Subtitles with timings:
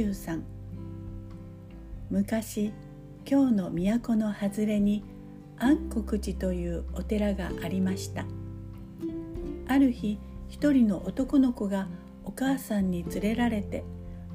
[0.00, 0.44] 休さん
[2.08, 2.72] 昔
[3.26, 5.04] 京の都の外れに
[5.58, 8.24] 安国寺というお寺がありました。
[9.68, 11.86] ある日一人の男の子が
[12.24, 13.84] お母さんに連れられて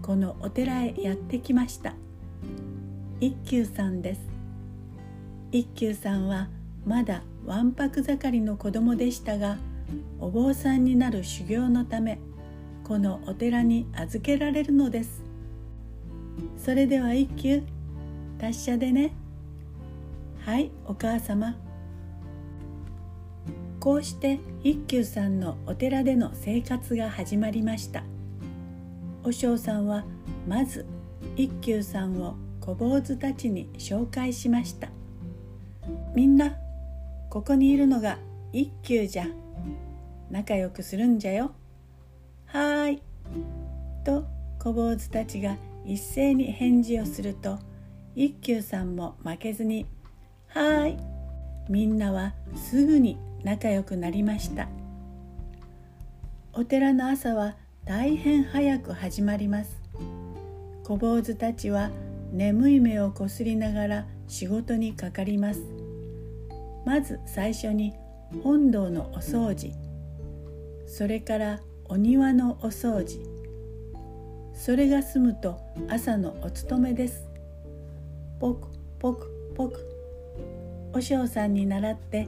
[0.03, 1.95] このお寺へやってきました。
[3.19, 4.21] 一休さんです。
[5.51, 6.47] 一休さんは
[6.85, 9.57] まだわんぱく盛りの子供でしたが
[10.19, 12.19] お坊さんになる修行のため
[12.83, 15.24] このお寺に預けられるのです。
[16.57, 17.63] それでは一休。
[18.37, 19.13] 達者でね。
[20.39, 21.55] はいお母様。
[23.79, 28.03] こうして一休さんのお寺での生活が始まりました。
[29.23, 30.05] 和尚さんは
[30.47, 30.85] まず
[31.35, 34.89] 一休さんを小坊主たちに紹介しました。
[36.15, 36.57] みんな
[37.29, 38.17] ここにいるのが
[38.51, 39.27] 一休じゃ。
[40.31, 41.51] 仲良くするんじゃよ。
[42.47, 43.01] はーい。
[44.03, 44.25] と
[44.59, 47.59] 小坊主たちが一斉に返事をすると
[48.15, 49.85] 一休さんも負けずに
[50.47, 50.97] 「はーい」
[51.69, 54.67] みんなはすぐに仲良くなりました。
[56.53, 59.81] お寺の朝は大変早く始まります。
[60.83, 61.91] 小坊主たちは
[62.31, 65.61] 眠い目をこすりながら仕事にかかります。
[66.85, 67.93] まず最初に
[68.43, 69.73] 本堂のお掃除
[70.87, 73.34] それからお庭のお掃除
[74.55, 77.27] それが済むと朝のお勤めです。
[78.39, 78.67] ポク
[78.97, 79.85] ポクポク。
[80.93, 82.27] お嬢さんに倣って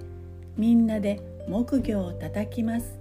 [0.57, 2.99] みんなで木魚を叩きます。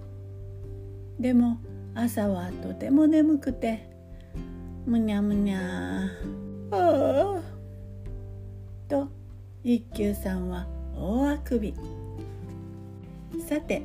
[1.19, 1.58] でも
[1.94, 3.91] 朝はとても眠くて
[4.86, 6.04] むにゃむにゃ。
[6.70, 7.41] ああ。
[8.88, 9.08] と
[9.64, 11.74] 一休さんは大あくび。
[13.47, 13.82] さて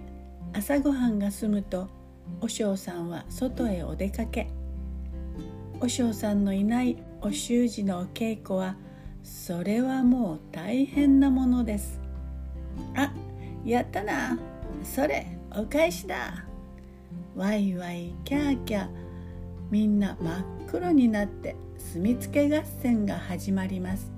[0.53, 1.89] 朝ごはんが済むと
[2.41, 4.47] お嬢さんは外へお出かけ。
[5.83, 8.75] お嬢さんのいないお習字のお稽古は
[9.23, 11.99] それはもう大変なものです。
[12.95, 13.11] あ
[13.65, 14.37] やったな。
[14.83, 15.25] それ
[15.55, 16.45] お返しだ。
[17.35, 18.87] ワイワイキャーキャー
[19.71, 24.11] みんな真っ黒になって墨付け合戦が始まります。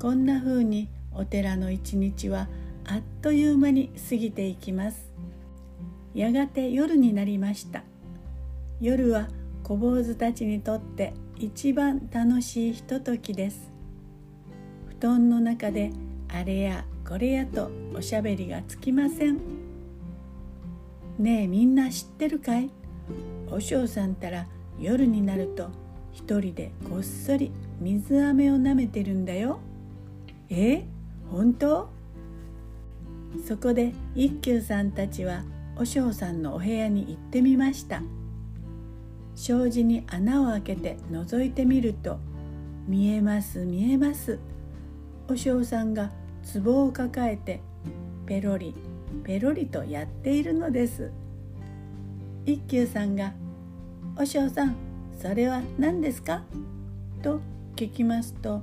[0.00, 2.48] こんな風にお寺の一日は
[2.86, 5.12] あっという間に過ぎていきます。
[6.14, 7.82] やがて夜になりました。
[8.80, 9.28] 夜は
[9.62, 13.70] 小坊主たちにとって一番楽しいひとときです。
[14.88, 15.92] 布団の中で
[16.28, 19.38] あれやこれやとおしゃべりがつきません。
[21.18, 22.70] ねえみんな知ってるかい？
[23.50, 24.46] お嬢さんたら
[24.78, 25.70] 夜になると
[26.12, 29.60] 一人でこっそり水飴をなめてるんだよ。
[30.48, 30.84] え？
[31.30, 31.90] 本当？
[33.46, 35.44] そこで一休さんたちは
[35.76, 38.02] お嬢さんのお部屋に行ってみました。
[39.40, 42.18] 障子に穴を開けて覗いてみると
[42.88, 44.40] 見えます見えます。
[45.28, 46.10] お嬢さんが
[46.52, 47.60] 壺を抱えて
[48.26, 48.74] ペロリ
[49.22, 51.12] ペロリとやっているのです。
[52.46, 53.32] 一休さんが
[54.18, 54.74] 「お嬢さん
[55.16, 56.42] それは何ですか?」
[57.22, 57.40] と
[57.76, 58.62] 聞きますと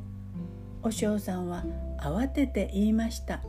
[0.84, 1.63] お嬢さんは
[2.00, 3.42] 慌てて言いました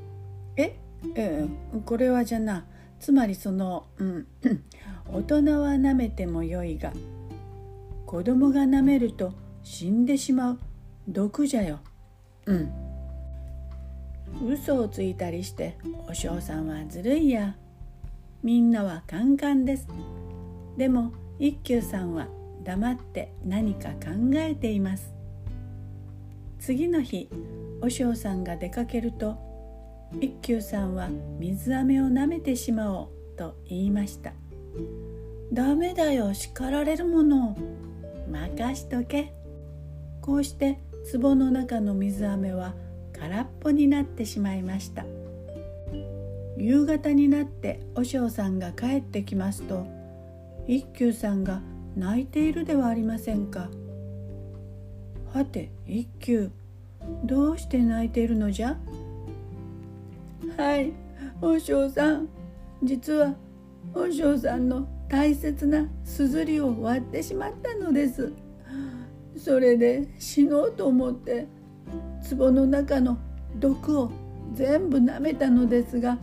[0.56, 0.76] 「え？
[1.14, 1.46] え
[1.84, 2.64] これはじゃな。
[3.00, 4.26] つまりその、うん、
[5.12, 6.92] 大人は舐めてもよいが
[8.06, 9.32] 子供が舐めると
[9.62, 10.58] 死んでしまう。
[11.08, 11.78] 毒じゃよ。
[12.46, 12.70] うん。
[14.48, 15.76] 嘘をついたりして
[16.08, 17.54] お嬢さんはずるいや。
[18.42, 19.86] みんなはカンカンです。
[20.76, 22.26] でも一休さんは
[22.64, 25.12] 黙って何か考えています。
[26.58, 27.28] 次の日
[27.80, 29.36] お嬢さんが出かけると
[30.20, 34.32] 一休さんは水飴を舐めてしまおうと言いました。
[35.52, 37.56] ダメだよ叱られるもの。
[38.28, 39.32] 任しとけ。
[40.20, 40.78] こうして
[41.12, 42.74] 壺の中の水飴は
[43.12, 45.04] 空っぽになってしまいました。
[46.56, 49.86] 夕方になって和尚さんが帰ってきますと
[50.68, 51.62] 一休さんが
[51.96, 53.70] 泣いているではありませんか。
[55.32, 56.50] はて一休
[57.24, 58.76] どうして泣いているのじゃ。
[60.56, 60.92] はい
[61.40, 62.28] 和尚さん
[62.82, 63.34] 実は
[63.92, 68.32] 和尚さんの大切なすずりを割ってしまったのです。
[69.36, 71.46] それで死のうと思って
[72.36, 73.18] 壺の中の
[73.56, 74.10] 毒を
[74.52, 76.18] 全部舐めたのですが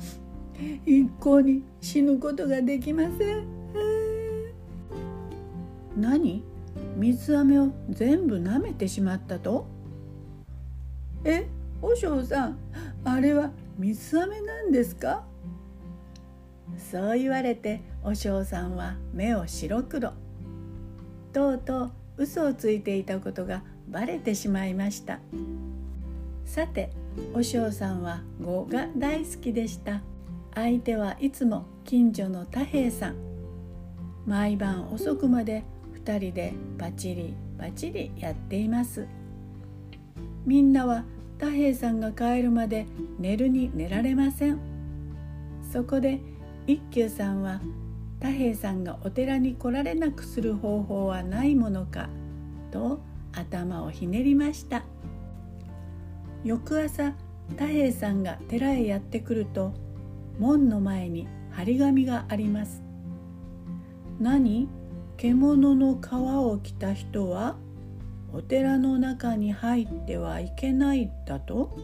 [0.85, 3.47] 一向に死ぬことができません。
[5.95, 6.43] 何？
[6.95, 9.67] 水飴を全部舐めてしまったと？
[11.23, 11.47] え
[11.81, 12.57] 和尚さん
[13.03, 15.23] あれは水飴なんですか？
[16.77, 20.13] そう言われて和尚さんは目を白黒。
[21.33, 25.19] とうとう嘘をついていたことがバレてしまいました。
[26.45, 26.91] さて
[27.33, 30.01] お嬢さんは語が大好きでした。
[30.55, 33.15] 相手はいつも近所の太平さん。
[34.25, 35.63] 毎晩遅くまで
[36.03, 39.05] 2人でバチリバチリやっています。
[40.45, 41.03] みんなは
[41.37, 42.87] 太平さんが帰るまで
[43.19, 44.59] 寝るに寝られません。
[45.71, 46.21] そこで
[46.67, 47.61] 一休さんは
[48.19, 52.09] 太平さんがお寺に来られなくする方法はないものか
[52.71, 52.99] と
[53.31, 54.83] 頭をひねりました。
[56.43, 57.13] 翌朝
[57.51, 59.73] 太平さんが寺へやってくると
[60.39, 62.83] 門の前に張り紙があります。
[64.19, 64.67] 何？
[65.15, 67.55] 獣の皮を着た人は
[68.33, 71.77] お寺の中に入ってはいけないだと。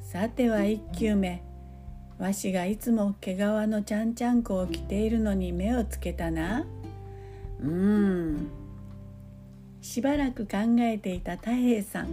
[0.00, 1.42] さては一休目。
[2.18, 6.66] わしがいつも毛皮のちゃんちゃんこを着ているのに目をつけたな。
[7.60, 8.48] うーん。
[9.80, 12.08] しばらく考えていた太平さん。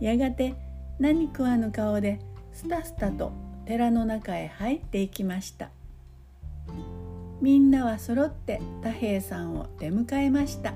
[0.00, 0.54] やがて
[0.98, 2.20] 何食わぬ顔で
[2.52, 3.32] スタスタと
[3.66, 5.70] 寺の中へ入っていきました。
[7.40, 10.72] みんなはそろって太平さんを出迎えました。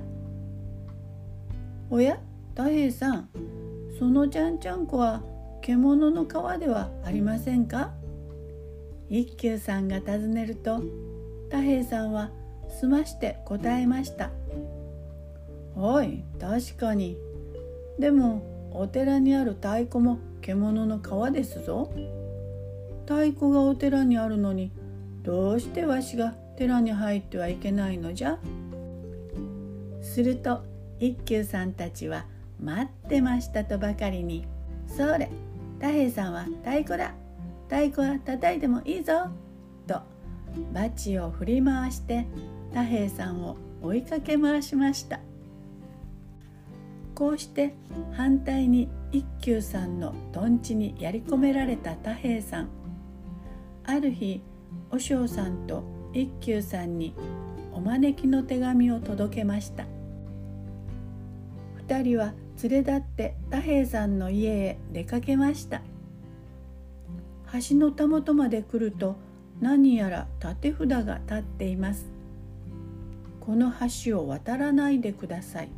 [1.88, 3.28] おや太平さん
[3.98, 5.22] そのちゃんちゃんこは
[5.62, 7.92] 獣の皮ではありませんか？
[9.10, 10.78] 一休さんが尋ねると
[11.50, 12.30] 太平さんは
[12.68, 14.30] すまして答えました
[15.74, 17.16] 「はい確かに。
[17.98, 21.90] でもお寺にある太鼓も獣の皮ですぞ。
[23.06, 24.70] 太鼓がお寺にあるのに
[25.22, 28.38] どうしてわしが寺に入ってはいけないのじゃ?」
[30.02, 30.62] すると
[31.00, 32.26] 一休さんたちは
[32.60, 34.44] 待ってましたとばかりに
[34.86, 35.30] 「それ
[35.80, 37.14] 太平さんは太鼓だ。
[37.68, 39.28] 太鼓は叩いてもいいぞ
[39.86, 40.00] と
[40.72, 42.26] バチを振り回して
[42.70, 45.20] 太平さんを追いかけ回しました。
[47.14, 47.74] こうして
[48.12, 52.68] 反対に一休さんのとんちにやり込められた太平さん。
[53.84, 54.40] ある日
[54.90, 55.82] 和尚さんと
[56.12, 57.14] 一休さんに
[57.72, 59.84] お招きの手紙を届けました。
[61.86, 65.82] 2人は連れ立って太平さんの家へ出かけました。
[67.52, 69.16] 橋のたもとまで来ると
[69.60, 72.06] 何やら立て札が立っています。
[73.40, 73.72] この
[74.04, 75.70] 橋を渡らないでください。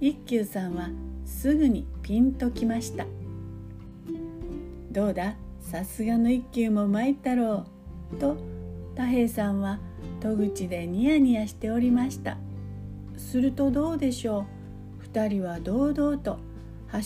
[0.00, 0.90] 一休さんは
[1.24, 3.06] すぐにピンときました。
[4.92, 5.36] どうだ？
[5.60, 7.64] さすがの一休も参ったろ
[8.12, 8.16] う。
[8.16, 8.36] と
[8.90, 9.78] 太平さんは
[10.20, 12.36] 戸口でニヤニヤしておりました。
[13.16, 14.46] するとどうでしょ
[15.00, 16.38] う？2人は堂々と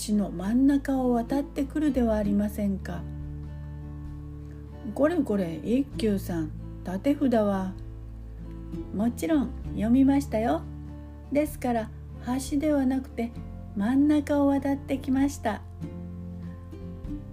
[0.09, 3.03] 橋の真ん中を渡ってくるではありませんか。
[4.93, 6.51] これこれ一休さん
[6.85, 7.73] 立て札は。
[8.95, 10.63] もちろん読みましたよ。
[11.33, 11.91] ですから
[12.51, 13.31] 橋ではなくて
[13.77, 15.63] 真ん中を渡ってきました。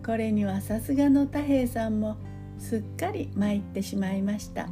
[0.06, 2.18] これにはさすがの太平さんも
[2.58, 4.68] すっかり参ってしまいました。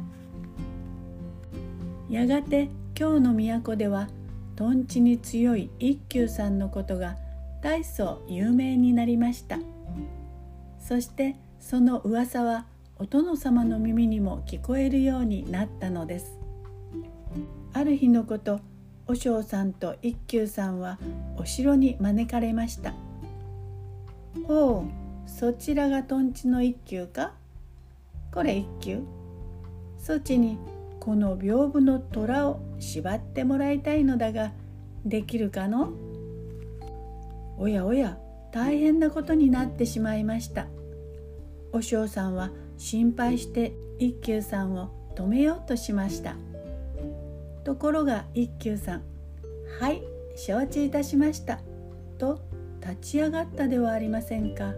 [2.08, 4.08] やがて京の都では
[4.56, 7.16] とんちに強い一休さんのことが
[7.62, 9.58] 大層有名になりました。
[10.78, 12.66] そしてその噂は
[12.98, 16.38] お殿様の耳にも聞こえるようになったのです。
[17.72, 18.60] ある日のこと
[19.06, 20.98] 和尚さんと一休さんは
[21.36, 22.92] お城に招かれました。
[24.48, 27.32] ほうそちらがとんちの一休か？
[28.32, 29.02] これ一休。
[29.98, 30.58] そちに
[30.98, 34.52] この屏風の虎を縛ってもらいたいのだが
[35.04, 35.92] できるかの？
[37.58, 38.18] おやおや
[38.50, 40.66] 大変なことになってしまいました。
[41.72, 46.36] お嬢さんは心配して一休さんを止めようとしました
[47.64, 49.02] ところが一休さん
[49.80, 50.02] 「はい
[50.36, 51.60] 承知いたしました」
[52.18, 52.40] と
[52.80, 54.74] 立ち上がったではありませんか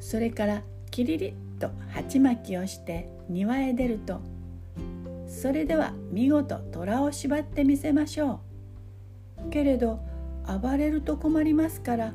[0.00, 4.20] それからキリリッと鉢巻きをして庭へ出ると
[5.26, 8.40] 「それでは見事虎を縛ってみせましょ
[9.46, 10.00] う」けれど
[10.60, 12.12] 暴れると困りますから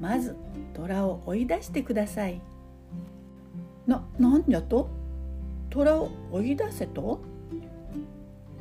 [0.00, 0.34] まず
[0.74, 2.40] 虎を追い出してください。
[3.90, 4.88] な、なんじゃと？
[5.68, 7.20] 虎を追い出せと？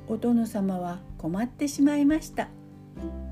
[0.07, 2.49] お殿様は困ってしまいました。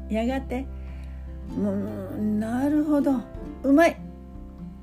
[0.08, 0.68] やがて
[1.58, 3.16] 「うんなるほど。
[3.64, 3.98] うまい。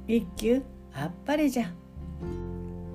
[0.09, 1.73] 一休あっぱれじゃ」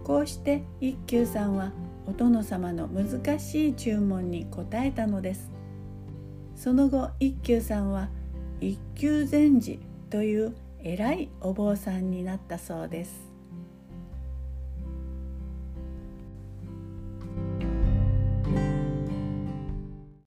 [0.04, 1.72] こうして一休さんは
[2.06, 5.50] お殿様の難しい注文に応えたのです。
[6.56, 8.10] その後一休さんは
[8.60, 13.29] 一休禅師という偉いお坊さんになったそうです。